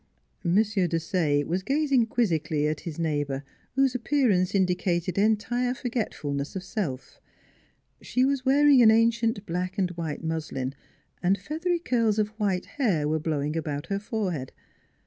'M. 0.43 0.55
Desaye 0.55 1.45
was 1.45 1.61
gazing 1.61 2.07
quizzically 2.07 2.65
at 2.67 2.79
his 2.79 2.97
neighbor, 2.97 3.43
whose 3.75 3.93
appearance 3.93 4.55
indicated 4.55 5.15
entire 5.19 5.75
for 5.75 5.89
getfulness 5.89 6.55
of 6.55 6.63
self. 6.63 7.21
She 8.01 8.25
was 8.25 8.43
wearing 8.43 8.81
an 8.81 8.89
ancient 8.89 9.45
black 9.45 9.77
and 9.77 9.91
white 9.91 10.23
muslin, 10.23 10.73
and 11.21 11.37
feathery 11.37 11.77
curls 11.77 12.17
of 12.17 12.29
white 12.39 12.65
hair 12.65 13.07
were 13.07 13.19
blowing 13.19 13.55
about 13.55 13.85
her 13.89 13.99
forehead. 13.99 14.51